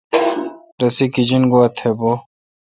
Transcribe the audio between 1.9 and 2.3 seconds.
بھو۔